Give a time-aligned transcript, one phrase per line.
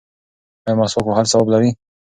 [0.65, 1.69] ایا مسواک وهل ثواب لري؟